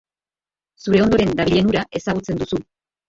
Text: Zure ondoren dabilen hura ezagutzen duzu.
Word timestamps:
Zure 0.85 1.03
ondoren 1.05 1.33
dabilen 1.41 1.69
hura 1.73 1.85
ezagutzen 2.01 2.41
duzu. 2.45 2.61